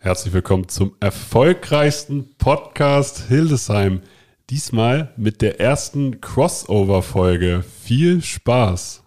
[0.00, 4.00] Herzlich willkommen zum erfolgreichsten Podcast Hildesheim.
[4.48, 7.64] Diesmal mit der ersten Crossover-Folge.
[7.82, 9.02] Viel Spaß!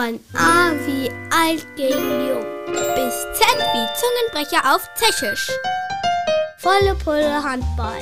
[0.00, 5.50] Von A wie alt gegen jung bis Z wie Zungenbrecher auf Tschechisch.
[6.56, 8.00] Volle Pulle Handball.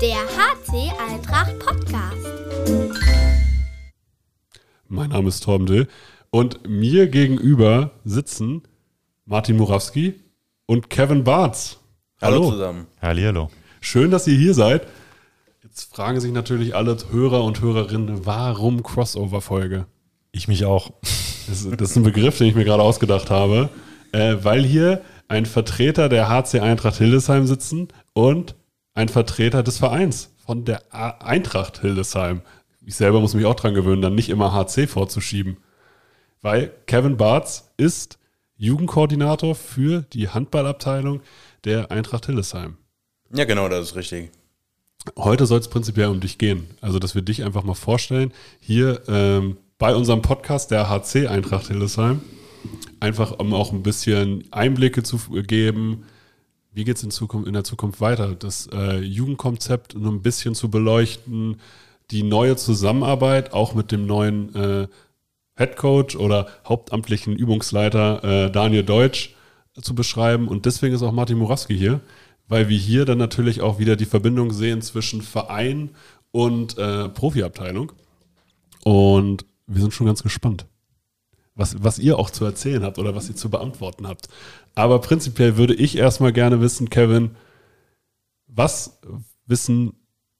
[0.00, 2.26] Der HC Eintracht Podcast.
[4.88, 5.86] Mein Name ist Torben Dill
[6.30, 8.62] und mir gegenüber sitzen
[9.26, 10.20] Martin Murawski
[10.66, 11.78] und Kevin Bartz.
[12.20, 12.50] Hallo, Hallo.
[12.50, 12.86] zusammen.
[13.00, 13.50] Hallihallo.
[13.80, 14.86] Schön, dass ihr hier seid.
[15.62, 19.86] Jetzt fragen sich natürlich alle Hörer und Hörerinnen, warum Crossover-Folge?
[20.30, 20.92] Ich mich auch.
[21.46, 23.70] Das, das ist ein Begriff, den ich mir gerade ausgedacht habe,
[24.12, 28.54] äh, weil hier ein Vertreter der HC Eintracht Hildesheim sitzen und
[28.92, 32.42] ein Vertreter des Vereins von der A Eintracht Hildesheim.
[32.84, 35.56] Ich selber muss mich auch dran gewöhnen, dann nicht immer HC vorzuschieben.
[36.42, 38.18] Weil Kevin Bartz ist
[38.56, 41.20] Jugendkoordinator für die Handballabteilung
[41.64, 42.76] der Eintracht Hildesheim.
[43.32, 44.30] Ja, genau, das ist richtig.
[45.18, 46.68] Heute soll es prinzipiell um dich gehen.
[46.80, 51.66] Also, dass wir dich einfach mal vorstellen, hier ähm, bei unserem Podcast der HC Eintracht
[51.68, 52.22] Hildesheim.
[53.00, 56.04] Einfach um auch ein bisschen Einblicke zu geben,
[56.72, 60.54] wie geht es in, Zukunft, in der Zukunft weiter, das äh, Jugendkonzept nur ein bisschen
[60.54, 61.60] zu beleuchten,
[62.10, 64.88] die neue Zusammenarbeit auch mit dem neuen äh,
[65.56, 69.34] Head Coach oder hauptamtlichen Übungsleiter äh, Daniel Deutsch
[69.80, 70.48] zu beschreiben.
[70.48, 72.00] Und deswegen ist auch Martin Murawski hier,
[72.48, 75.90] weil wir hier dann natürlich auch wieder die Verbindung sehen zwischen Verein
[76.30, 77.92] und äh, Profiabteilung.
[78.84, 80.66] Und wir sind schon ganz gespannt,
[81.54, 84.28] was, was ihr auch zu erzählen habt oder was ihr zu beantworten habt.
[84.74, 87.36] Aber prinzipiell würde ich erstmal gerne wissen, Kevin,
[88.46, 89.00] was
[89.46, 89.94] wissen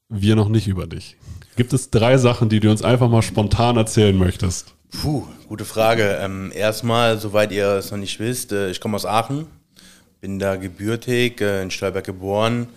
[0.09, 1.17] wir noch nicht über dich?
[1.55, 4.74] Gibt es drei Sachen, die du uns einfach mal spontan erzählen möchtest?
[5.01, 6.17] Puh, gute Frage.
[6.21, 9.47] Ähm, erstmal, soweit ihr es noch nicht wisst, äh, ich komme aus Aachen,
[10.21, 12.67] bin da gebürtig, äh, in Stolberg geboren,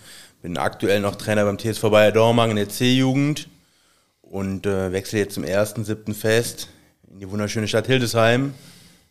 [0.42, 3.48] bin aktuell noch Trainer beim TSV Bayer Dormagen in der C-Jugend
[4.22, 6.14] und äh, wechsle jetzt zum 1.7.
[6.14, 6.68] fest
[7.10, 8.52] in die wunderschöne Stadt Hildesheim,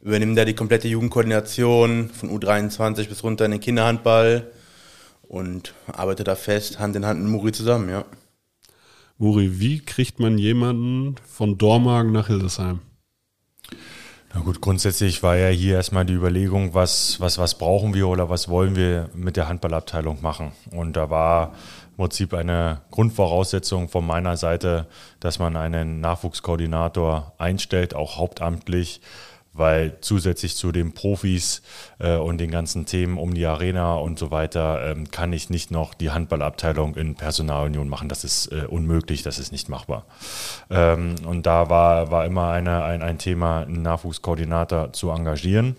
[0.01, 4.51] übernehme da die komplette Jugendkoordination von U23 bis runter in den Kinderhandball
[5.23, 8.05] und arbeite da fest, Hand in Hand mit Muri zusammen, ja.
[9.17, 12.81] Muri, wie kriegt man jemanden von Dormagen nach Hildesheim?
[14.33, 18.29] Na gut, grundsätzlich war ja hier erstmal die Überlegung, was, was, was brauchen wir oder
[18.29, 20.51] was wollen wir mit der Handballabteilung machen.
[20.71, 21.53] Und da war
[21.91, 24.87] im Prinzip eine Grundvoraussetzung von meiner Seite,
[25.21, 29.01] dass man einen Nachwuchskoordinator einstellt, auch hauptamtlich,
[29.57, 31.61] weil zusätzlich zu den Profis
[31.99, 35.71] äh, und den ganzen Themen um die Arena und so weiter ähm, kann ich nicht
[35.71, 38.09] noch die Handballabteilung in Personalunion machen.
[38.09, 40.05] Das ist äh, unmöglich, das ist nicht machbar.
[40.69, 45.75] Ähm, und da war, war immer eine, ein, ein Thema, einen Nachwuchskoordinator zu engagieren.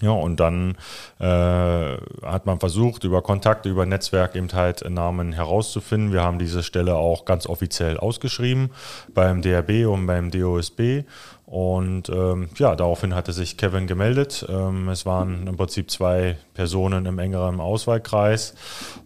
[0.00, 0.76] Ja, und dann
[1.18, 6.12] äh, hat man versucht, über Kontakte, über Netzwerk eben halt Namen herauszufinden.
[6.12, 8.70] Wir haben diese Stelle auch ganz offiziell ausgeschrieben
[9.12, 11.04] beim DRB und beim DOSB.
[11.50, 14.46] Und ähm, ja, daraufhin hatte sich Kevin gemeldet.
[14.48, 18.54] Ähm, es waren im Prinzip zwei Personen im engeren Auswahlkreis.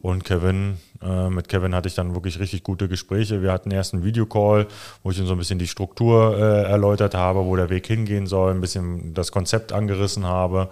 [0.03, 3.41] Und Kevin, äh, mit Kevin hatte ich dann wirklich richtig gute Gespräche.
[3.41, 4.67] Wir hatten erst einen Videocall,
[5.03, 8.27] wo ich ihm so ein bisschen die Struktur äh, erläutert habe, wo der Weg hingehen
[8.27, 10.69] soll, ein bisschen das Konzept angerissen habe.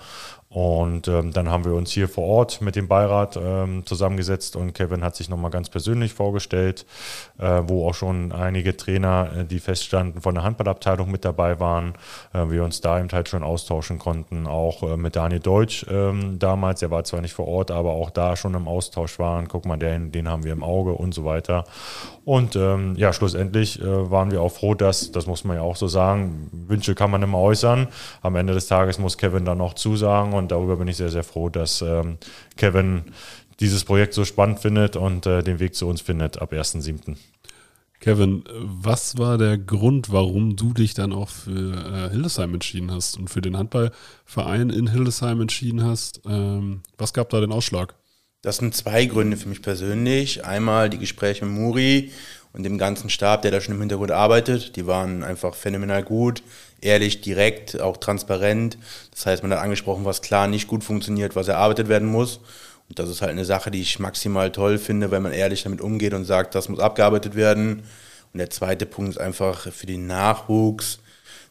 [0.52, 4.74] Und ähm, dann haben wir uns hier vor Ort mit dem Beirat ähm, zusammengesetzt und
[4.74, 6.84] Kevin hat sich nochmal ganz persönlich vorgestellt,
[7.38, 11.94] äh, wo auch schon einige Trainer, äh, die feststanden, von der Handballabteilung mit dabei waren.
[12.34, 16.38] Äh, wir uns da eben halt schon austauschen konnten, auch äh, mit Daniel Deutsch ähm,
[16.38, 16.82] damals.
[16.82, 19.48] Er war zwar nicht vor Ort, aber auch da schon im Austausch waren.
[19.48, 21.64] Guck mal, den, den haben wir im Auge und so weiter.
[22.24, 25.76] Und ähm, ja, schlussendlich äh, waren wir auch froh, dass, das muss man ja auch
[25.76, 27.88] so sagen, Wünsche kann man immer äußern.
[28.20, 31.25] Am Ende des Tages muss Kevin dann noch zusagen und darüber bin ich sehr, sehr
[31.25, 32.19] froh, dass ähm,
[32.56, 33.04] Kevin
[33.60, 37.16] dieses Projekt so spannend findet und äh, den Weg zu uns findet ab 1.7.
[38.00, 43.16] Kevin, was war der Grund, warum du dich dann auch für äh, Hildesheim entschieden hast
[43.16, 46.20] und für den Handballverein in Hildesheim entschieden hast?
[46.26, 47.94] Ähm, was gab da den Ausschlag?
[48.43, 50.44] Das sind zwei Gründe für mich persönlich.
[50.44, 52.11] Einmal die Gespräche mit Muri
[52.52, 54.76] und dem ganzen Stab, der da schon im Hintergrund arbeitet.
[54.76, 56.43] Die waren einfach phänomenal gut,
[56.81, 58.76] ehrlich, direkt, auch transparent.
[59.10, 62.40] Das heißt, man hat angesprochen, was klar nicht gut funktioniert, was erarbeitet werden muss.
[62.88, 65.81] Und das ist halt eine Sache, die ich maximal toll finde, weil man ehrlich damit
[65.81, 67.84] umgeht und sagt, das muss abgearbeitet werden.
[68.32, 70.99] Und der zweite Punkt ist einfach für den Nachwuchs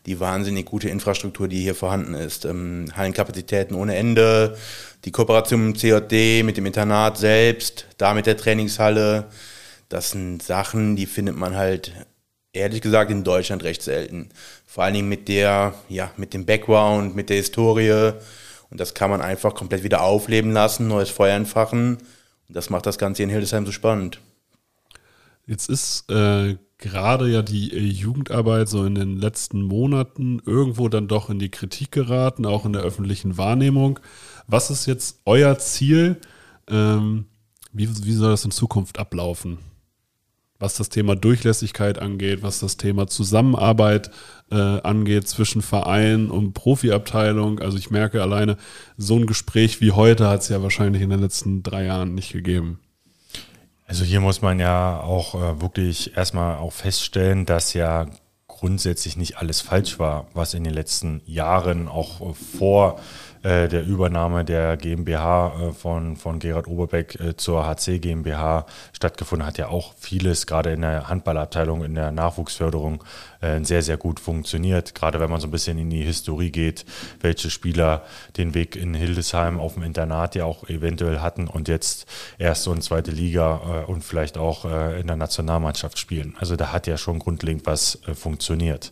[0.06, 2.46] die wahnsinnig gute Infrastruktur, die hier vorhanden ist.
[2.46, 4.58] Ähm, Hallenkapazitäten ohne Ende,
[5.06, 9.26] die Kooperation mit dem CJD, mit dem Internat selbst, da mit der Trainingshalle.
[9.92, 11.92] Das sind Sachen, die findet man halt
[12.54, 14.30] ehrlich gesagt in Deutschland recht selten.
[14.66, 18.14] Vor allen Dingen mit der, ja, mit dem Background, mit der Historie
[18.70, 21.98] Und das kann man einfach komplett wieder aufleben lassen, neues Feuer entfachen.
[22.48, 24.22] Und das macht das Ganze in Hildesheim so spannend.
[25.46, 31.10] Jetzt ist äh, gerade ja die äh, Jugendarbeit so in den letzten Monaten irgendwo dann
[31.10, 34.00] doch in die Kritik geraten, auch in der öffentlichen Wahrnehmung.
[34.48, 36.16] Was ist jetzt euer Ziel?
[36.70, 37.26] Ähm,
[37.74, 39.58] wie, wie soll das in Zukunft ablaufen?
[40.62, 44.12] Was das Thema Durchlässigkeit angeht, was das Thema Zusammenarbeit
[44.52, 47.60] äh, angeht zwischen Verein und Profiabteilung.
[47.60, 48.58] Also ich merke alleine,
[48.96, 52.32] so ein Gespräch wie heute hat es ja wahrscheinlich in den letzten drei Jahren nicht
[52.32, 52.80] gegeben.
[53.88, 58.06] Also hier muss man ja auch äh, wirklich erstmal auch feststellen, dass ja
[58.48, 63.00] grundsätzlich nicht alles falsch war, was in den letzten Jahren auch äh, vor
[63.44, 69.48] äh, der Übernahme der GmbH äh, von, von Gerhard Oberbeck äh, zur HC GmbH stattgefunden
[69.48, 73.04] hat, ja auch vieles, gerade in der Handballabteilung, in der Nachwuchsförderung,
[73.42, 74.94] äh, sehr, sehr gut funktioniert.
[74.94, 76.86] Gerade wenn man so ein bisschen in die Historie geht,
[77.22, 78.04] welche Spieler
[78.38, 82.06] den Weg in Hildesheim auf dem Internat ja auch eventuell hatten und jetzt
[82.38, 86.36] erste und zweite Liga äh, und vielleicht auch in der Nationalmannschaft spielen.
[86.40, 88.92] Also da hat ja schon grundlegend was funktioniert.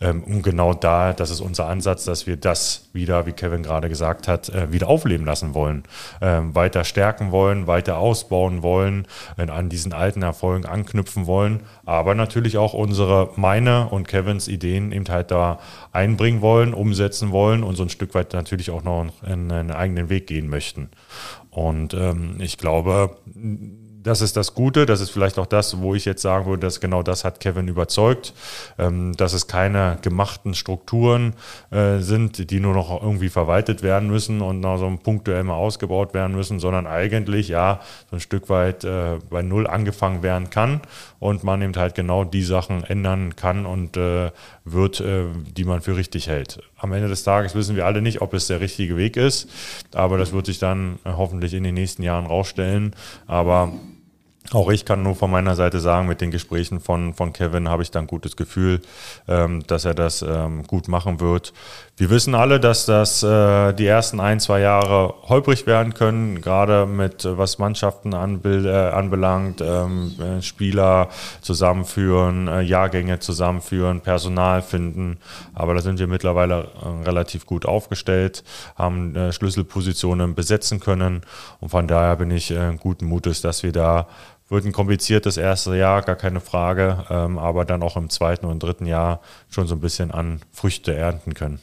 [0.00, 3.85] Ähm, und genau da, das ist unser Ansatz, dass wir das wieder, wie Kevin gerade
[3.88, 5.84] gesagt hat, wieder aufleben lassen wollen,
[6.20, 9.06] ähm, weiter stärken wollen, weiter ausbauen wollen,
[9.36, 15.06] an diesen alten Erfolgen anknüpfen wollen, aber natürlich auch unsere, meine und Kevins Ideen eben
[15.08, 15.58] halt da
[15.92, 20.26] einbringen wollen, umsetzen wollen und so ein Stück weit natürlich auch noch einen eigenen Weg
[20.26, 20.90] gehen möchten.
[21.50, 23.16] Und ähm, ich glaube,
[24.06, 26.78] das ist das Gute, das ist vielleicht auch das, wo ich jetzt sagen würde, dass
[26.78, 28.34] genau das hat Kevin überzeugt,
[28.78, 31.34] ähm, dass es keine gemachten Strukturen
[31.72, 36.14] äh, sind, die nur noch irgendwie verwaltet werden müssen und noch so punktuell mal ausgebaut
[36.14, 40.82] werden müssen, sondern eigentlich ja so ein Stück weit äh, bei Null angefangen werden kann
[41.18, 44.30] und man eben halt genau die Sachen ändern kann und äh,
[44.64, 46.60] wird, die man für richtig hält.
[46.76, 49.48] Am Ende des Tages wissen wir alle nicht, ob es der richtige Weg ist,
[49.94, 52.94] aber das wird sich dann hoffentlich in den nächsten Jahren rausstellen.
[53.26, 53.72] Aber
[54.52, 57.82] auch ich kann nur von meiner Seite sagen, mit den Gesprächen von, von Kevin habe
[57.82, 58.80] ich dann gutes Gefühl,
[59.28, 61.52] ähm, dass er das ähm, gut machen wird.
[61.98, 66.84] Wir wissen alle, dass das äh, die ersten ein, zwei Jahre holprig werden können, gerade
[66.84, 71.08] mit äh, was Mannschaften anbild, äh, anbelangt, ähm, äh, Spieler
[71.40, 75.18] zusammenführen, äh, Jahrgänge zusammenführen, Personal finden.
[75.54, 78.44] Aber da sind wir mittlerweile äh, relativ gut aufgestellt,
[78.76, 81.22] haben Schlüsselpositionen besetzen können
[81.60, 84.06] und von daher bin ich guten Mutes, dass wir da
[84.48, 88.62] wird ein kompliziertes erste Jahr, gar keine Frage, ähm, aber dann auch im zweiten und
[88.62, 91.58] dritten Jahr schon so ein bisschen an Früchte ernten können.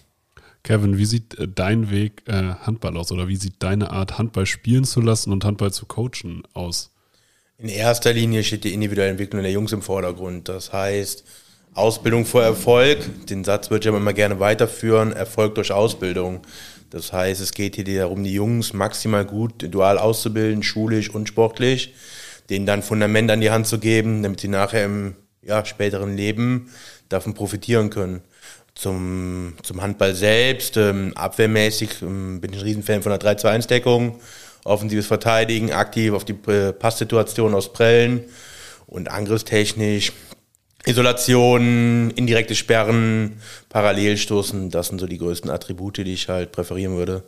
[0.64, 4.46] Kevin, wie sieht äh, dein Weg äh, Handball aus oder wie sieht deine Art, Handball
[4.46, 6.92] spielen zu lassen und Handball zu coachen aus?
[7.58, 10.50] In erster Linie steht die individuelle Entwicklung der Jungs im Vordergrund.
[10.50, 11.24] Das heißt,
[11.74, 13.28] Ausbildung vor Erfolg.
[13.28, 15.14] Den Satz würde ich aber immer gerne weiterführen.
[15.14, 16.42] Erfolg durch Ausbildung.
[16.90, 21.94] Das heißt, es geht hier darum, die Jungs maximal gut dual auszubilden, schulisch und sportlich
[22.50, 26.70] denen dann Fundament an die Hand zu geben, damit sie nachher im ja, späteren Leben
[27.10, 28.22] davon profitieren können.
[28.76, 34.20] Zum, zum Handball selbst, ähm, abwehrmäßig ähm, bin ich ein Riesenfan von der 3-2-1-Deckung,
[34.64, 38.24] offensives Verteidigen, aktiv auf die äh, Passsituation aus Prellen
[38.88, 40.12] und angriffstechnisch
[40.86, 47.24] Isolation, indirekte Sperren, Parallelstoßen, das sind so die größten Attribute, die ich halt präferieren würde.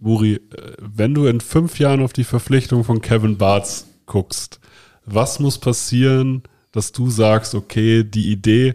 [0.00, 0.40] Muri, äh,
[0.80, 4.58] wenn du in fünf Jahren auf die Verpflichtung von Kevin Bartz guckst,
[5.04, 8.74] was muss passieren, dass du sagst, okay, die Idee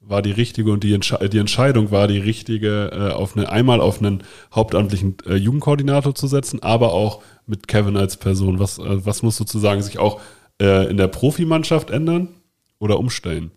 [0.00, 3.80] war die richtige und die, Entsche die Entscheidung war die richtige, äh, auf eine, einmal
[3.80, 4.22] auf einen
[4.54, 8.58] hauptamtlichen äh, Jugendkoordinator zu setzen, aber auch mit Kevin als Person.
[8.58, 10.20] Was, äh, was muss sozusagen sich auch
[10.60, 12.28] äh, in der Profimannschaft ändern
[12.78, 13.50] oder umstellen?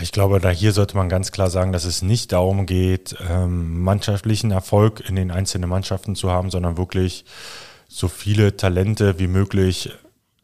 [0.00, 3.82] Ich glaube, da hier sollte man ganz klar sagen, dass es nicht darum geht, ähm,
[3.82, 7.24] mannschaftlichen Erfolg in den einzelnen Mannschaften zu haben, sondern wirklich
[7.88, 9.90] so viele Talente wie möglich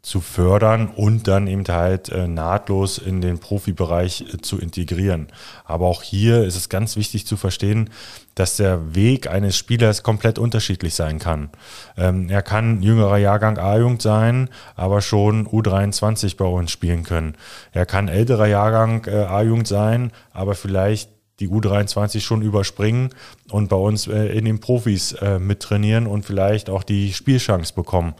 [0.00, 5.26] zu fördern und dann eben halt äh, nahtlos in den Profibereich äh, zu integrieren.
[5.64, 7.90] Aber auch hier ist es ganz wichtig zu verstehen,
[8.36, 11.50] dass der Weg eines Spielers komplett unterschiedlich sein kann.
[11.96, 17.34] Ähm, er kann jüngerer Jahrgang A-Jugend sein, aber schon U23 bei uns spielen können.
[17.72, 23.10] Er kann älterer Jahrgang äh, A-Jugend sein, aber vielleicht die U23 schon überspringen
[23.50, 28.14] und bei uns äh, in den Profis äh, mittrainieren und vielleicht auch die Spielchance bekommen.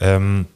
[0.00, 0.46] Ähm,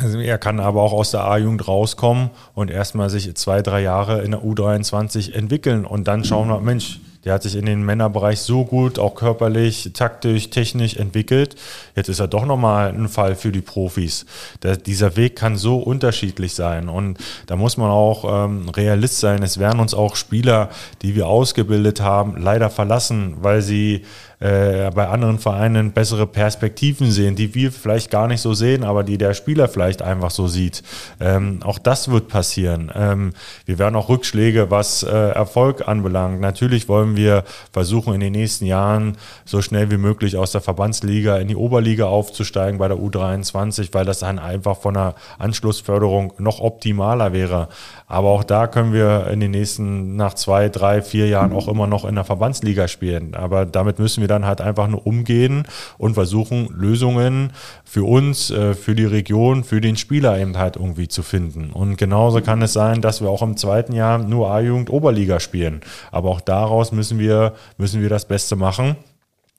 [0.00, 4.22] also er kann aber auch aus der A-Jugend rauskommen und erstmal sich zwei, drei Jahre
[4.22, 8.40] in der U23 entwickeln und dann schauen wir, Mensch, der hat sich in den Männerbereich
[8.40, 11.54] so gut, auch körperlich, taktisch, technisch entwickelt.
[11.94, 14.26] Jetzt ist er doch nochmal ein Fall für die Profis.
[14.62, 19.42] Der, dieser Weg kann so unterschiedlich sein und da muss man auch ähm, Realist sein.
[19.42, 20.70] Es werden uns auch Spieler,
[21.02, 24.04] die wir ausgebildet haben, leider verlassen, weil sie
[24.42, 29.04] äh, bei anderen Vereinen bessere Perspektiven sehen, die wir vielleicht gar nicht so sehen, aber
[29.04, 30.82] die der Spieler vielleicht einfach so sieht.
[31.20, 32.90] Ähm, auch das wird passieren.
[32.94, 33.34] Ähm,
[33.66, 36.40] wir werden auch Rückschläge, was äh, Erfolg anbelangt.
[36.40, 41.36] Natürlich wollen wir versuchen, in den nächsten Jahren so schnell wie möglich aus der Verbandsliga
[41.36, 46.58] in die Oberliga aufzusteigen bei der U23, weil das dann einfach von der Anschlussförderung noch
[46.60, 47.68] optimaler wäre.
[48.08, 51.86] Aber auch da können wir in den nächsten, nach zwei, drei, vier Jahren auch immer
[51.86, 53.34] noch in der Verbandsliga spielen.
[53.34, 55.64] Aber damit müssen wir dann halt einfach nur umgehen
[55.98, 57.52] und versuchen, Lösungen
[57.84, 61.70] für uns, äh, für die Region, für den Spieler eben halt irgendwie zu finden.
[61.70, 65.80] Und genauso kann es sein, dass wir auch im zweiten Jahr nur A-Jugend Oberliga spielen.
[66.10, 68.96] Aber auch daraus müssen wir, müssen wir das Beste machen.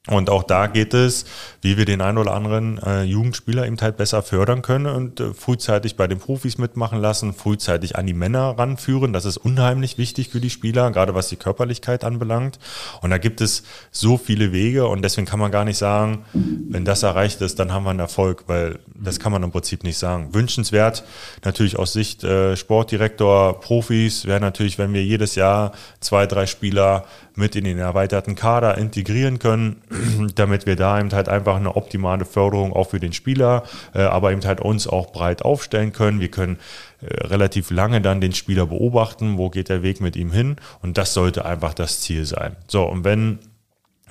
[0.10, 1.24] Und auch da geht es,
[1.62, 5.34] wie wir den einen oder anderen äh, Jugendspieler eben halt besser fördern können und äh,
[5.34, 9.14] frühzeitig bei den Profis mitmachen lassen, frühzeitig an die Männer ranführen.
[9.14, 12.60] Das ist unheimlich wichtig für die Spieler, gerade was die Körperlichkeit anbelangt.
[13.00, 16.84] Und da gibt es so viele Wege und deswegen kann man gar nicht sagen, wenn
[16.84, 19.98] das erreicht ist, dann haben wir einen Erfolg, weil das kann man im Prinzip nicht
[19.98, 20.34] sagen.
[20.34, 21.06] Wünschenswert
[21.46, 27.06] natürlich aus Sicht äh, Sportdirektor, Profis wäre natürlich, wenn wir jedes Jahr zwei, drei Spieler
[27.36, 29.82] mit in den erweiterten Kader integrieren können,
[30.36, 33.64] damit wir da eben halt einfach eine optimale Förderung auch für den Spieler,
[33.94, 36.20] äh, aber eben halt uns auch breit aufstellen können.
[36.20, 36.58] Wir können
[37.02, 40.98] äh, relativ lange dann den Spieler beobachten, wo geht der Weg mit ihm hin und
[40.98, 42.56] das sollte einfach das Ziel sein.
[42.68, 43.40] So, und wenn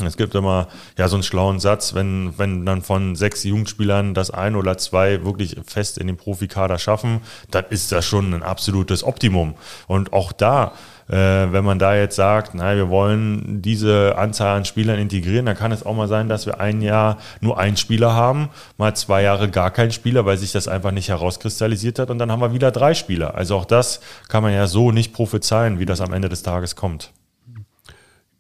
[0.07, 4.31] es gibt immer ja so einen schlauen Satz, wenn, wenn dann von sechs Jugendspielern das
[4.31, 9.05] ein oder zwei wirklich fest in den Profikader schaffen, dann ist das schon ein absolutes
[9.05, 9.55] Optimum.
[9.87, 10.73] Und auch da
[11.09, 15.57] äh, wenn man da jetzt sagt, naja, wir wollen diese Anzahl an Spielern integrieren, dann
[15.57, 19.23] kann es auch mal sein, dass wir ein Jahr nur einen Spieler haben, mal zwei
[19.23, 22.55] Jahre gar keinen Spieler, weil sich das einfach nicht herauskristallisiert hat und dann haben wir
[22.55, 23.35] wieder drei Spieler.
[23.35, 26.77] Also auch das kann man ja so nicht prophezeien, wie das am Ende des Tages
[26.77, 27.13] kommt.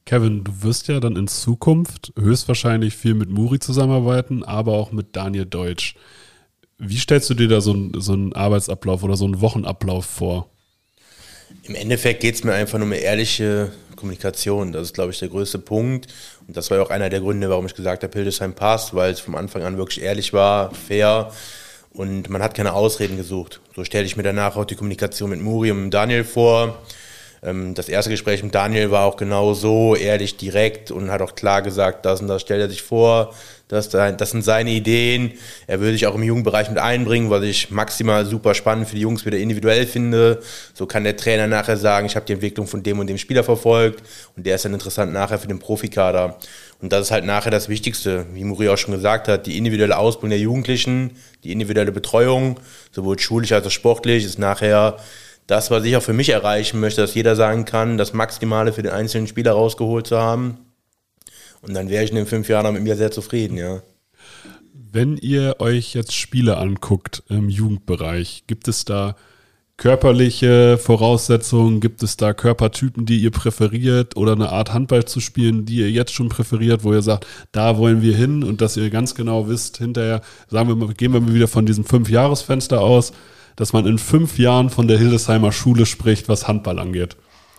[0.04, 5.16] Kevin, du wirst ja dann in Zukunft höchstwahrscheinlich viel mit Muri zusammenarbeiten, aber auch mit
[5.16, 5.94] Daniel Deutsch.
[6.78, 10.50] Wie stellst du dir da so, ein, so einen Arbeitsablauf oder so einen Wochenablauf vor?
[11.64, 14.72] Im Endeffekt geht es mir einfach nur um ehrliche Kommunikation.
[14.72, 16.08] Das ist, glaube ich, der größte Punkt.
[16.48, 19.12] Und das war ja auch einer der Gründe, warum ich gesagt habe, Hildesheim passt, weil
[19.12, 21.30] es vom Anfang an wirklich ehrlich war, fair
[21.92, 23.60] und man hat keine Ausreden gesucht.
[23.76, 26.78] So stelle ich mir danach auch die Kommunikation mit Muri und Daniel vor.
[27.42, 31.34] Ähm, das erste Gespräch mit Daniel war auch genau so, ehrlich, direkt und hat auch
[31.34, 33.34] klar gesagt, das und das stellt er sich vor,
[33.68, 35.32] das, das sind seine Ideen.
[35.66, 39.00] Er würde sich auch im Jugendbereich mit einbringen, was ich maximal super spannend für die
[39.00, 40.42] Jungs wieder individuell finde.
[40.74, 43.44] So kann der Trainer nachher sagen, ich habe die Entwicklung von dem und dem Spieler
[43.44, 44.02] verfolgt
[44.36, 46.36] und der ist dann interessant nachher für den Profikader.
[46.82, 49.96] Und das ist halt nachher das Wichtigste, wie Muri auch schon gesagt hat, die individuelle
[49.96, 54.98] Ausbildung der Jugendlichen, die individuelle Betreuung, sowohl schulisch als auch sportlich, ist nachher
[55.46, 58.82] das, was ich auch für mich erreichen möchte, dass jeder sagen kann, das Maximale für
[58.82, 60.58] den einzelnen Spieler rausgeholt zu haben.
[61.60, 63.82] Und dann wäre ich in den fünf Jahren mit mir sehr zufrieden, ja.
[64.72, 69.16] Wenn ihr euch jetzt Spiele anguckt im Jugendbereich, gibt es da
[69.78, 71.80] körperliche Voraussetzungen?
[71.80, 75.90] Gibt es da Körpertypen, die ihr präferiert oder eine Art Handball zu spielen, die ihr
[75.90, 79.48] jetzt schon präferiert, wo ihr sagt, da wollen wir hin und dass ihr ganz genau
[79.48, 83.12] wisst, hinterher, sagen wir mal, gehen wir mal wieder von diesem Fünf-Jahres-Fenster aus,
[83.56, 87.16] dass man in fünf Jahren von der Hildesheimer Schule spricht, was Handball angeht.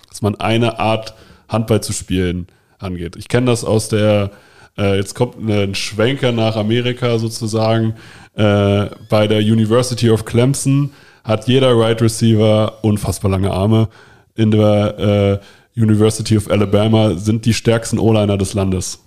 [0.10, 1.14] Dass man eine Art
[1.48, 2.48] Handball zu spielen
[2.80, 3.16] angeht.
[3.16, 4.32] Ich kenne das aus der,
[4.78, 7.96] äh, jetzt kommt ein Schwenker nach Amerika sozusagen.
[8.36, 10.92] Äh, bei der University of Clemson
[11.24, 13.88] hat jeder Right Receiver unfassbar lange Arme.
[14.36, 15.42] In der
[15.76, 19.03] äh, University of Alabama sind die stärksten O-Liner des Landes.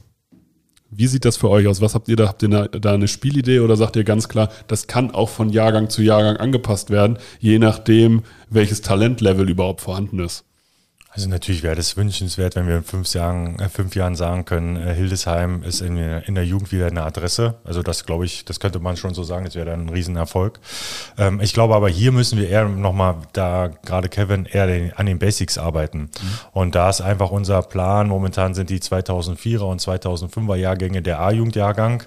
[0.90, 1.81] Wie sieht das für euch aus?
[1.81, 2.28] Was habt ihr da?
[2.28, 5.90] Habt ihr da eine Spielidee oder sagt ihr ganz klar, das kann auch von Jahrgang
[5.90, 10.45] zu Jahrgang angepasst werden, je nachdem, welches Talentlevel überhaupt vorhanden ist?
[11.16, 14.76] Also natürlich wäre das wünschenswert, wenn wir in fünf Jahren, äh, fünf Jahren sagen können,
[14.76, 17.54] äh, Hildesheim ist in, in der Jugend wieder eine Adresse.
[17.64, 20.61] Also das glaube ich, das könnte man schon so sagen, das wäre dann ein Riesenerfolg.
[21.16, 25.06] Ähm, ich glaube aber hier müssen wir eher nochmal, da gerade Kevin, eher den, an
[25.06, 26.00] den Basics arbeiten.
[26.00, 26.11] Mhm.
[26.52, 32.02] Und da ist einfach unser Plan, momentan sind die 2004er und 2005er Jahrgänge der A-Jugendjahrgang,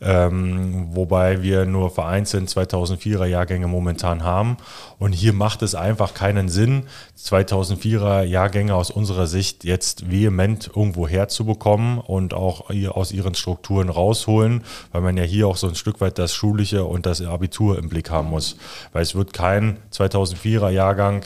[0.00, 4.56] ähm, wobei wir nur vereinzelt 2004er Jahrgänge momentan haben.
[5.00, 6.84] Und hier macht es einfach keinen Sinn,
[7.18, 14.62] 2004er Jahrgänge aus unserer Sicht jetzt vehement irgendwo herzubekommen und auch aus ihren Strukturen rausholen,
[14.92, 17.88] weil man ja hier auch so ein Stück weit das Schulische und das Abitur im
[17.88, 18.56] Blick haben muss.
[18.92, 21.22] Weil es wird kein 2004er Jahrgang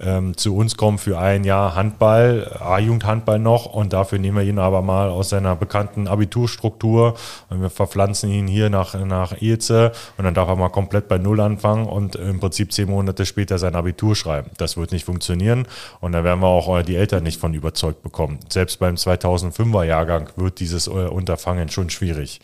[0.00, 4.58] ähm, zu uns kommen für ein Jahr Handball, A-Jugend-Handball noch und dafür nehmen wir ihn
[4.58, 7.14] aber mal aus seiner bekannten Abiturstruktur
[7.50, 11.18] und wir verpflanzen ihn hier nach, nach Ilze und dann darf er mal komplett bei
[11.18, 14.50] Null anfangen und im Prinzip zehn Monate später sein Abitur schreiben.
[14.56, 15.66] Das wird nicht funktionieren
[16.00, 18.40] und da werden wir auch auch die Eltern nicht von überzeugt bekommen.
[18.48, 22.40] Selbst beim 2005er Jahrgang wird dieses äh, Unterfangen schon schwierig.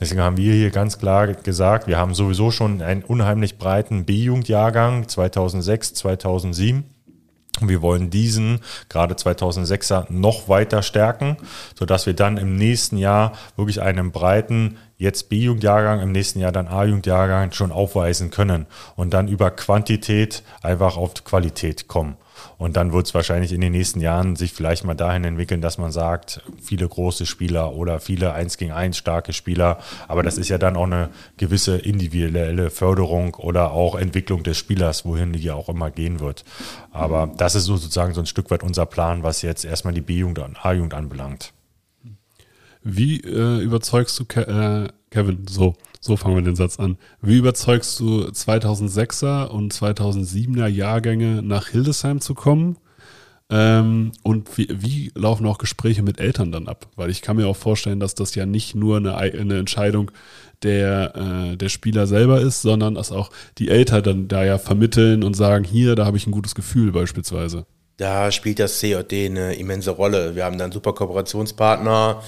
[0.00, 5.08] Deswegen haben wir hier ganz klar gesagt, wir haben sowieso schon einen unheimlich breiten B-Jugendjahrgang
[5.08, 6.84] 2006, 2007.
[7.60, 11.36] Wir wollen diesen gerade 2006er noch weiter stärken,
[11.78, 16.66] sodass wir dann im nächsten Jahr wirklich einen breiten, jetzt B-Jugendjahrgang, im nächsten Jahr dann
[16.66, 18.66] A-Jugendjahrgang schon aufweisen können
[18.96, 22.16] und dann über Quantität einfach auf Qualität kommen.
[22.56, 25.78] Und dann wird es wahrscheinlich in den nächsten Jahren sich vielleicht mal dahin entwickeln, dass
[25.78, 29.78] man sagt, viele große Spieler oder viele 1 gegen 1 starke Spieler.
[30.08, 35.04] Aber das ist ja dann auch eine gewisse individuelle Förderung oder auch Entwicklung des Spielers,
[35.04, 36.44] wohin die ja auch immer gehen wird.
[36.92, 40.38] Aber das ist sozusagen so ein Stück weit unser Plan, was jetzt erstmal die B-Jugend
[40.38, 41.52] und A-Jugend anbelangt.
[42.82, 45.46] Wie äh, überzeugst du äh, Kevin?
[45.48, 46.98] So, so fangen wir den Satz an.
[47.22, 52.78] Wie überzeugst du 2006er und 2007er Jahrgänge nach Hildesheim zu kommen?
[53.48, 56.88] Ähm, und wie, wie, laufen auch Gespräche mit Eltern dann ab?
[56.96, 60.10] Weil ich kann mir auch vorstellen, dass das ja nicht nur eine, eine Entscheidung
[60.64, 65.22] der, äh, der Spieler selber ist, sondern dass auch die Eltern dann da ja vermitteln
[65.22, 67.66] und sagen, hier, da habe ich ein gutes Gefühl beispielsweise.
[67.98, 70.34] Da spielt das COD eine immense Rolle.
[70.34, 72.20] Wir haben dann super Kooperationspartner,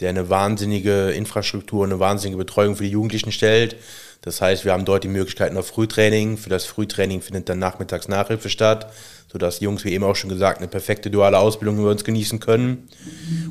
[0.00, 3.76] der eine wahnsinnige Infrastruktur, eine wahnsinnige Betreuung für die Jugendlichen stellt.
[4.22, 6.36] Das heißt, wir haben dort die Möglichkeiten auf Frühtraining.
[6.36, 8.92] Für das Frühtraining findet dann nachmittags Nachhilfe statt,
[9.32, 12.88] sodass Jungs, wie eben auch schon gesagt, eine perfekte duale Ausbildung über uns genießen können.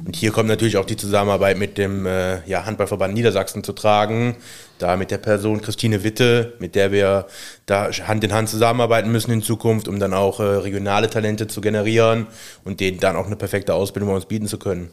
[0.06, 4.36] Und hier kommt natürlich auch die Zusammenarbeit mit dem äh, ja, Handballverband Niedersachsen zu tragen.
[4.78, 7.26] Da mit der Person Christine Witte, mit der wir
[7.66, 11.62] da Hand in Hand zusammenarbeiten müssen in Zukunft, um dann auch äh, regionale Talente zu
[11.62, 12.28] generieren
[12.64, 14.92] und denen dann auch eine perfekte Ausbildung bei uns bieten zu können.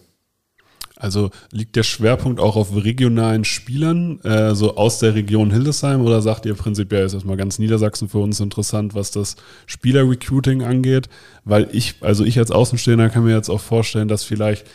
[0.98, 6.22] Also liegt der Schwerpunkt auch auf regionalen Spielern, äh, so aus der Region Hildesheim, oder
[6.22, 9.36] sagt ihr prinzipiell, ist erstmal ganz Niedersachsen für uns interessant, was das
[9.66, 11.08] Spieler-Recruiting angeht?
[11.44, 14.66] Weil ich, also ich als Außenstehender kann mir jetzt auch vorstellen, dass vielleicht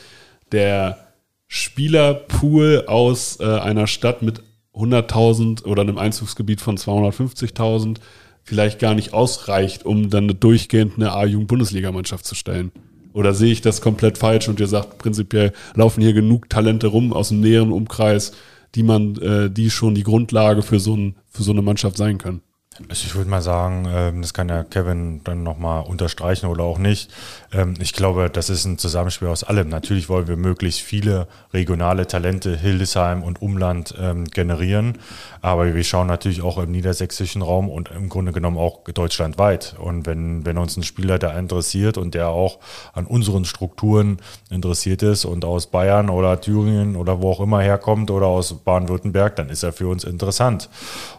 [0.51, 1.07] der
[1.47, 4.43] Spielerpool aus äh, einer Stadt mit
[4.75, 7.97] 100.000 oder einem Einzugsgebiet von 250.000
[8.43, 12.71] vielleicht gar nicht ausreicht, um dann durchgehend eine A-Jugend-Bundesligamannschaft zu stellen.
[13.13, 17.13] Oder sehe ich das komplett falsch und ihr sagt, prinzipiell laufen hier genug Talente rum
[17.13, 18.33] aus dem näheren Umkreis,
[18.75, 22.17] die man, äh, die schon die Grundlage für so, ein, für so eine Mannschaft sein
[22.17, 22.41] können?
[22.89, 26.77] Also ich würde mal sagen, ähm, das kann ja Kevin dann nochmal unterstreichen oder auch
[26.77, 27.11] nicht.
[27.53, 29.69] Ähm, ich glaube, das ist ein Zusammenspiel aus allem.
[29.69, 34.97] Natürlich wollen wir möglichst viele regionale Talente Hildesheim und Umland ähm, generieren,
[35.41, 39.75] aber wir schauen natürlich auch im niedersächsischen Raum und im Grunde genommen auch deutschlandweit.
[39.79, 42.59] Und wenn, wenn uns ein Spieler da interessiert und der auch
[42.93, 44.17] an unseren Strukturen
[44.49, 49.35] interessiert ist und aus Bayern oder Thüringen oder wo auch immer herkommt oder aus Baden-Württemberg,
[49.35, 50.69] dann ist er für uns interessant.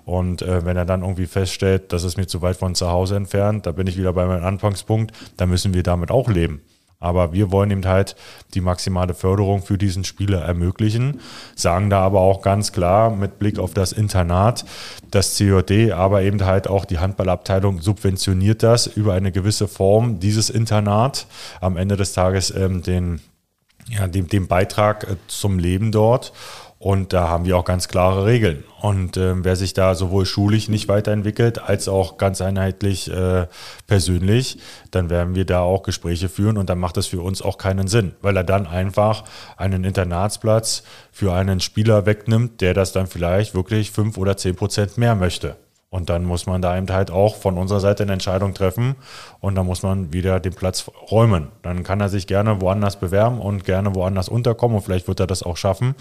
[0.04, 3.16] Und äh, wenn er dann irgendwie feststellt, das ist mir zu weit von zu Hause
[3.16, 6.62] entfernt, da bin ich wieder bei meinem Anfangspunkt, dann müssen wir damit auch leben.
[7.02, 8.14] Aber wir wollen eben halt
[8.54, 11.20] die maximale Förderung für diesen Spieler ermöglichen,
[11.56, 14.64] sagen da aber auch ganz klar mit Blick auf das Internat,
[15.10, 20.48] das COD, aber eben halt auch die Handballabteilung subventioniert das über eine gewisse Form, dieses
[20.48, 21.26] Internat,
[21.60, 23.20] am Ende des Tages ähm, den,
[23.88, 26.32] ja, dem, dem Beitrag äh, zum Leben dort.
[26.82, 28.64] Und da haben wir auch ganz klare Regeln.
[28.80, 33.46] Und äh, wer sich da sowohl schulisch nicht weiterentwickelt, als auch ganz einheitlich äh,
[33.86, 34.58] persönlich,
[34.90, 37.86] dann werden wir da auch Gespräche führen und dann macht das für uns auch keinen
[37.86, 39.22] Sinn, weil er dann einfach
[39.56, 44.98] einen Internatsplatz für einen Spieler wegnimmt, der das dann vielleicht wirklich fünf oder zehn Prozent
[44.98, 45.54] mehr möchte.
[45.92, 48.96] Und dann muss man da eben halt auch von unserer Seite eine Entscheidung treffen
[49.40, 51.48] und dann muss man wieder den Platz räumen.
[51.60, 55.26] Dann kann er sich gerne woanders bewerben und gerne woanders unterkommen und vielleicht wird er
[55.26, 55.94] das auch schaffen,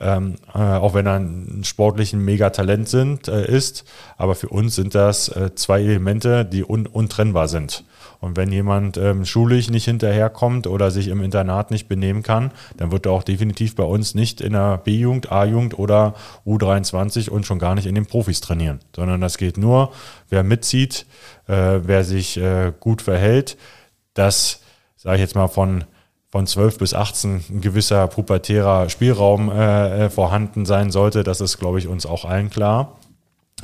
[0.00, 3.84] ähm, äh, auch wenn er ein sportlichen Megatalent sind, äh, ist.
[4.16, 7.84] Aber für uns sind das äh, zwei Elemente, die un untrennbar sind.
[8.20, 12.90] Und wenn jemand ähm, schulisch nicht hinterherkommt oder sich im Internat nicht benehmen kann, dann
[12.90, 16.14] wird er auch definitiv bei uns nicht in der B-Jugend, A-Jugend oder
[16.46, 19.92] U23 und schon gar nicht in den Profis trainieren, sondern das geht nur,
[20.28, 21.06] wer mitzieht,
[21.46, 23.56] äh, wer sich äh, gut verhält,
[24.14, 24.60] dass,
[24.96, 25.84] sage ich jetzt mal, von
[26.36, 31.24] von 12 bis 18 ein gewisser pubertärer Spielraum äh, äh, vorhanden sein sollte.
[31.24, 32.98] Das ist, glaube ich, uns auch allen klar.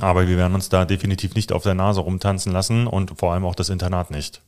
[0.00, 3.44] Aber wir werden uns da definitiv nicht auf der Nase rumtanzen lassen und vor allem
[3.44, 4.40] auch das Internat nicht.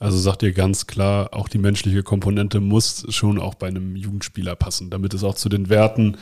[0.00, 4.56] Also sagt ihr ganz klar, auch die menschliche Komponente muss schon auch bei einem Jugendspieler
[4.56, 6.16] passen, damit es auch zu den Werten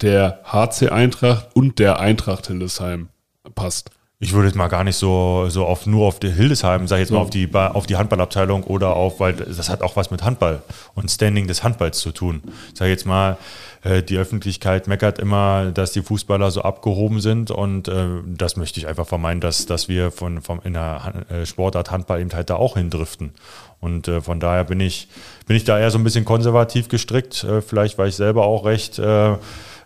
[0.00, 3.08] der HC Eintracht und der Eintracht Hildesheim
[3.56, 3.90] passt.
[4.22, 7.00] Ich würde jetzt mal gar nicht so, so auf, nur auf die Hildesheim, sag ich
[7.00, 10.22] jetzt mal auf die, auf die Handballabteilung oder auf, weil das hat auch was mit
[10.22, 10.62] Handball
[10.94, 12.40] und Standing des Handballs zu tun.
[12.72, 13.36] Sag ich jetzt mal,
[13.82, 18.78] äh, die Öffentlichkeit meckert immer, dass die Fußballer so abgehoben sind und äh, das möchte
[18.78, 22.48] ich einfach vermeiden, dass, dass wir von, vom, in der äh, Sportart Handball eben halt
[22.48, 23.32] da auch hindriften.
[23.80, 25.08] Und von daher bin ich,
[25.48, 29.00] bin ich da eher so ein bisschen konservativ gestrickt, vielleicht weil ich selber auch recht
[29.00, 29.34] äh,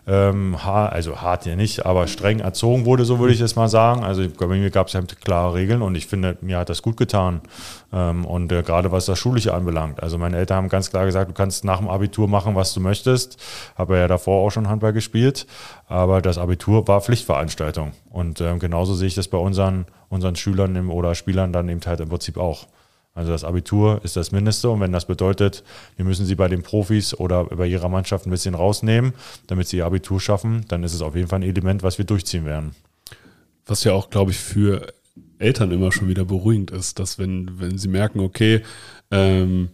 [0.07, 4.05] ähm, also hart ja nicht, aber streng erzogen wurde, so würde ich es mal sagen.
[4.05, 6.95] Also bei mir gab es ja klare Regeln und ich finde, mir hat das gut
[6.95, 7.41] getan.
[7.91, 10.01] Ähm, und äh, gerade was das Schulische anbelangt.
[10.01, 12.79] Also meine Eltern haben ganz klar gesagt, du kannst nach dem Abitur machen, was du
[12.79, 13.37] möchtest.
[13.77, 15.45] Habe ja davor auch schon Handball gespielt,
[15.87, 17.91] aber das Abitur war Pflichtveranstaltung.
[18.09, 21.81] Und ähm, genauso sehe ich das bei unseren, unseren Schülern im, oder Spielern dann eben
[21.85, 22.65] halt im Prinzip auch.
[23.17, 25.63] Also das Abitur ist das Mindeste und wenn das bedeutet,
[25.95, 29.13] wir müssen sie bei den Profis oder bei ihrer Mannschaft ein bisschen rausnehmen,
[29.47, 32.05] damit sie ihr Abitur schaffen, dann ist es auf jeden Fall ein Element, was wir
[32.05, 32.75] durchziehen werden.
[33.65, 34.93] Was ja auch, glaube ich, für
[35.39, 38.61] Eltern immer schon wieder beruhigend ist, dass wenn, wenn sie merken, okay,
[39.09, 39.69] ähm,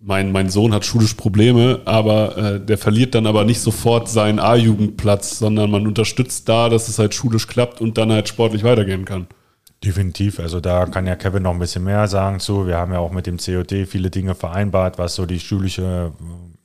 [0.00, 4.40] mein, mein Sohn hat schulisch Probleme, aber äh, der verliert dann aber nicht sofort seinen
[4.40, 9.04] A-Jugendplatz, sondern man unterstützt da, dass es halt schulisch klappt und dann halt sportlich weitergehen
[9.04, 9.28] kann.
[9.82, 12.66] Definitiv, also da kann ja Kevin noch ein bisschen mehr sagen zu.
[12.66, 16.12] Wir haben ja auch mit dem COD viele Dinge vereinbart, was so die schulische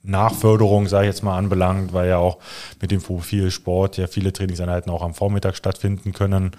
[0.02, 2.38] Nachförderung, sage ich jetzt mal, anbelangt, weil ja auch
[2.80, 6.52] mit dem Profil Sport ja viele Trainingseinheiten auch am Vormittag stattfinden können.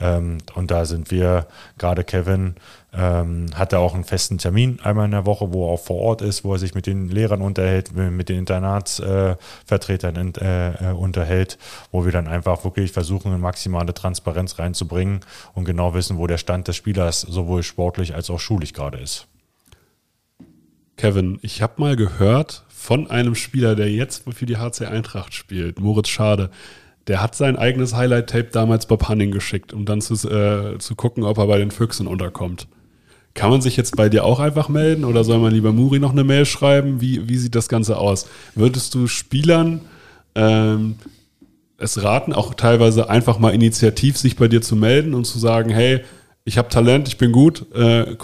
[0.00, 1.46] Ähm, und da sind wir,
[1.78, 2.56] gerade Kevin,
[2.92, 5.96] ähm, hat er auch einen festen Termin einmal in der Woche, wo er auch vor
[5.96, 10.92] Ort ist, wo er sich mit den Lehrern unterhält, mit den Internatsvertretern äh, äh, äh,
[10.92, 11.58] unterhält,
[11.92, 15.20] wo wir dann einfach wirklich versuchen, eine maximale Transparenz reinzubringen
[15.54, 19.28] und genau wissen, wo der Stand des Spielers sowohl sportlich als auch schulisch gerade ist.
[20.96, 25.80] Kevin, ich habe mal gehört von einem Spieler, der jetzt für die HC Eintracht spielt,
[25.80, 26.50] Moritz Schade.
[27.06, 31.24] Der hat sein eigenes Highlight-Tape damals Bob Hanning geschickt, um dann zu, äh, zu gucken,
[31.24, 32.68] ob er bei den Füchsen unterkommt.
[33.34, 36.12] Kann man sich jetzt bei dir auch einfach melden oder soll man lieber Muri noch
[36.12, 37.00] eine Mail schreiben?
[37.00, 38.26] Wie, wie sieht das Ganze aus?
[38.54, 39.82] Würdest du Spielern
[40.34, 40.96] ähm,
[41.78, 45.70] es raten, auch teilweise einfach mal initiativ sich bei dir zu melden und zu sagen,
[45.70, 46.00] hey,
[46.44, 48.16] ich habe Talent, ich bin gut, äh,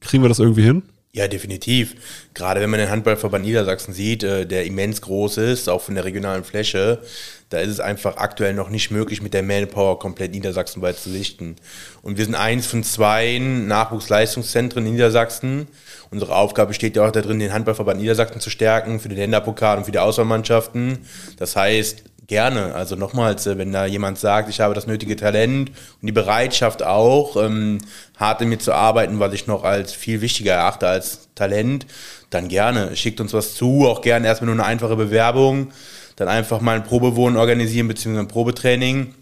[0.00, 0.82] kriegen wir das irgendwie hin?
[1.12, 1.96] Ja, definitiv.
[2.34, 6.04] Gerade wenn man den Handballverband Niedersachsen sieht, äh, der immens groß ist, auch von der
[6.04, 7.00] regionalen Fläche,
[7.48, 11.56] da ist es einfach aktuell noch nicht möglich, mit der Manpower komplett niedersachsenweit zu sichten.
[12.02, 15.66] Und wir sind eins von zwei Nachwuchsleistungszentren in Niedersachsen.
[16.12, 19.86] Unsere Aufgabe besteht ja auch darin, den Handballverband Niedersachsen zu stärken für den Länderpokal und
[19.86, 20.98] für die Auswahlmannschaften.
[21.38, 22.76] Das heißt, Gerne.
[22.76, 26.80] Also nochmals, äh, wenn da jemand sagt, ich habe das nötige Talent und die Bereitschaft
[26.80, 27.78] auch, ähm,
[28.16, 31.86] hart in mir zu arbeiten, was ich noch als viel wichtiger erachte als Talent,
[32.30, 32.94] dann gerne.
[32.94, 35.72] Schickt uns was zu, auch gerne erstmal nur eine einfache Bewerbung,
[36.14, 39.12] dann einfach mal ein Probewohnen organisieren beziehungsweise ein Probetraining.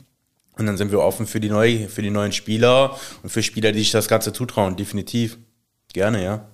[0.59, 3.73] Und dann sind wir offen für die, neu, für die neuen Spieler und für Spieler,
[3.73, 4.77] die sich das Ganze zutrauen.
[4.77, 5.39] Definitiv.
[5.95, 6.45] Gerne, ja.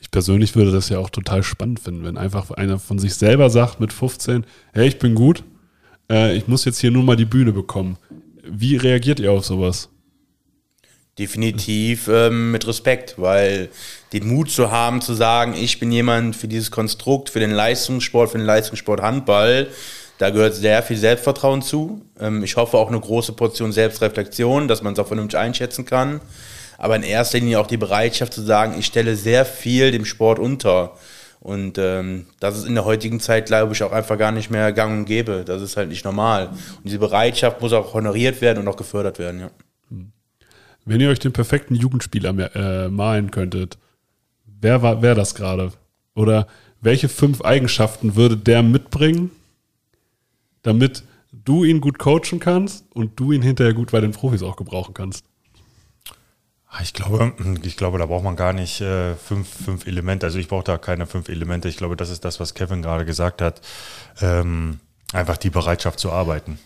[0.00, 3.48] Ich persönlich würde das ja auch total spannend finden, wenn einfach einer von sich selber
[3.48, 5.44] sagt mit 15, hey, ich bin gut,
[6.10, 7.98] äh, ich muss jetzt hier nur mal die Bühne bekommen.
[8.42, 9.88] Wie reagiert ihr auf sowas?
[11.18, 13.70] Definitiv ähm, mit Respekt, weil
[14.12, 18.30] den Mut zu haben, zu sagen, ich bin jemand für dieses Konstrukt, für den Leistungssport,
[18.30, 19.68] für den Leistungssport Handball,
[20.18, 22.02] da gehört sehr viel Selbstvertrauen zu.
[22.20, 26.20] Ähm, ich hoffe auch eine große Portion Selbstreflexion, dass man es auch vernünftig einschätzen kann.
[26.76, 30.38] Aber in erster Linie auch die Bereitschaft zu sagen, ich stelle sehr viel dem Sport
[30.38, 30.96] unter.
[31.40, 34.72] Und ähm, das ist in der heutigen Zeit, glaube ich, auch einfach gar nicht mehr
[34.72, 35.44] gang und gäbe.
[35.44, 36.48] Das ist halt nicht normal.
[36.48, 39.50] Und diese Bereitschaft muss auch honoriert werden und auch gefördert werden, ja.
[40.84, 43.76] Wenn ihr euch den perfekten Jugendspieler äh, malen könntet,
[44.46, 45.72] wer war wer das gerade?
[46.14, 46.46] Oder
[46.80, 49.30] welche fünf Eigenschaften würde der mitbringen,
[50.62, 54.56] damit du ihn gut coachen kannst und du ihn hinterher gut bei den Profis auch
[54.56, 55.26] gebrauchen kannst?
[56.70, 60.26] Ah, Ich glaube, ich glaube, da braucht man gar nicht äh, fünf, fünf Elemente.
[60.26, 61.68] Also ich brauche da keine fünf Elemente.
[61.68, 63.60] Ich glaube, das ist das, was Kevin gerade gesagt hat.
[64.20, 64.80] Ähm,
[65.12, 66.58] einfach die Bereitschaft zu arbeiten.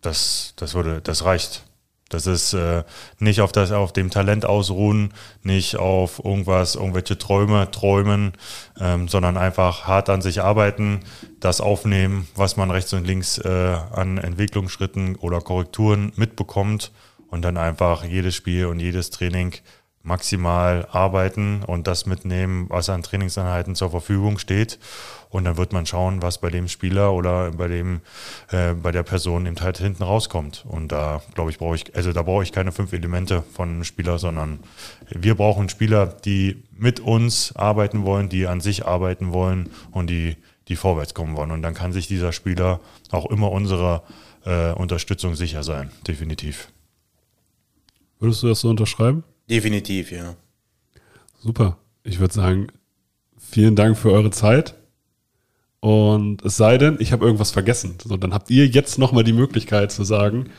[0.00, 1.64] Das, das würde, das reicht.
[2.08, 2.84] Das ist äh,
[3.18, 8.32] nicht auf das, auf dem Talent ausruhen, nicht auf irgendwas, irgendwelche Träume träumen,
[8.80, 11.00] ähm, sondern einfach hart an sich arbeiten,
[11.38, 16.92] das aufnehmen, was man rechts und links äh, an Entwicklungsschritten oder Korrekturen mitbekommt
[17.30, 19.54] und dann einfach jedes Spiel und jedes Training
[20.02, 24.78] maximal arbeiten und das mitnehmen, was an Trainingseinheiten zur Verfügung steht.
[25.30, 28.00] Und dann wird man schauen, was bei dem Spieler oder bei dem,
[28.50, 30.64] äh, bei der Person eben halt hinten rauskommt.
[30.66, 33.84] Und da glaube ich, brauche ich, also da brauche ich keine fünf Elemente von einem
[33.84, 34.60] Spieler, sondern
[35.10, 40.36] wir brauchen Spieler, die mit uns arbeiten wollen, die an sich arbeiten wollen und die,
[40.68, 41.50] die vorwärts kommen wollen.
[41.50, 44.04] Und dann kann sich dieser Spieler auch immer unserer
[44.46, 46.68] äh, Unterstützung sicher sein, definitiv.
[48.18, 49.24] Würdest du das so unterschreiben?
[49.48, 50.34] Definitiv, ja.
[51.38, 51.78] Super.
[52.02, 52.68] Ich würde sagen,
[53.38, 54.74] vielen Dank für eure Zeit.
[55.80, 57.96] Und es sei denn, ich habe irgendwas vergessen.
[58.02, 60.50] So, dann habt ihr jetzt nochmal die Möglichkeit zu sagen,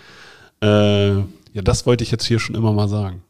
[0.61, 3.23] äh, ja, das wollte ich jetzt hier schon immer mal sagen.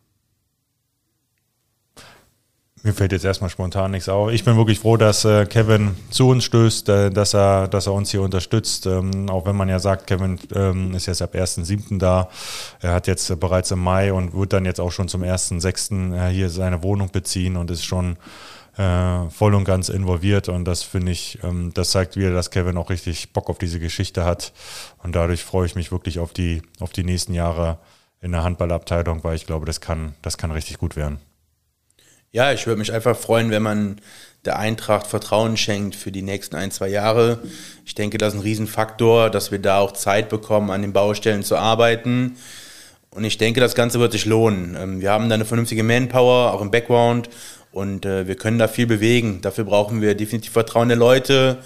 [2.82, 4.32] Mir fällt jetzt erstmal spontan nichts auf.
[4.32, 7.94] Ich bin wirklich froh, dass äh, Kevin zu uns stößt, äh, dass, er, dass er
[7.94, 8.86] uns hier unterstützt.
[8.86, 11.98] Ähm, auch wenn man ja sagt, Kevin ähm, ist jetzt ab 1.7.
[11.98, 12.30] da.
[12.80, 16.16] Er hat jetzt äh, bereits im Mai und wird dann jetzt auch schon zum 1.6.
[16.16, 18.16] Äh, hier seine Wohnung beziehen und ist schon
[18.78, 20.48] äh, voll und ganz involviert.
[20.48, 23.82] Und das finde ich, ähm, das zeigt wieder, dass Kevin auch richtig Bock auf diese
[23.82, 24.54] Geschichte hat.
[25.04, 27.78] Und dadurch freue ich mich wirklich auf die, auf die nächsten Jahre
[28.22, 31.20] in der Handballabteilung, weil ich glaube, das kann, das kann richtig gut werden.
[32.32, 34.02] Ja, ich würde mich einfach freuen, wenn man
[34.46, 37.40] der Eintracht Vertrauen schenkt für die nächsten ein, zwei Jahre.
[37.88, 41.44] Ich denke, das ist ein Riesenfaktor, dass wir da auch Zeit bekommen, an den Baustellen
[41.44, 42.38] zu arbeiten.
[43.10, 44.78] Und ich denke, das Ganze wird sich lohnen.
[44.80, 47.30] Ähm, wir haben da eine vernünftige Manpower, auch im Background.
[47.72, 49.42] Und äh, wir können da viel bewegen.
[49.42, 51.58] Dafür brauchen wir definitiv Vertrauen der Leute,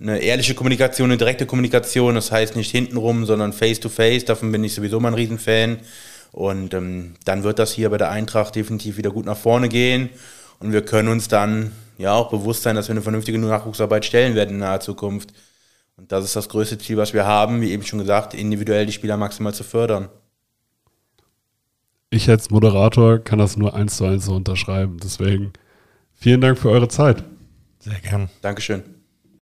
[0.00, 2.16] eine ehrliche Kommunikation, eine direkte Kommunikation.
[2.16, 4.22] Das heißt nicht hintenrum, sondern face-to-face.
[4.22, 4.26] -face.
[4.26, 5.78] Davon bin ich sowieso mal ein Riesenfan.
[6.32, 10.10] Und ähm, dann wird das hier bei der Eintracht definitiv wieder gut nach vorne gehen.
[10.58, 14.34] Und wir können uns dann ja auch bewusst sein, dass wir eine vernünftige Nachwuchsarbeit stellen
[14.34, 15.32] werden in naher Zukunft.
[15.96, 18.92] Und das ist das größte Ziel, was wir haben, wie eben schon gesagt, individuell die
[18.92, 20.08] Spieler maximal zu fördern.
[22.10, 24.98] Ich als Moderator kann das nur eins zu eins so unterschreiben.
[25.02, 25.52] Deswegen
[26.14, 27.22] vielen Dank für eure Zeit.
[27.78, 28.28] Sehr gern.
[28.42, 28.99] Dankeschön.